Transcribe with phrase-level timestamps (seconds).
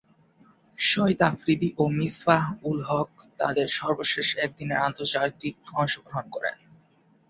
[0.83, 3.09] শহীদ আফ্রিদি ও মিসবাহ-উল-হক
[3.39, 6.55] তাদের সর্বশেষ একদিনের আন্তর্জাতিকে অংশগ্রহণ করেন।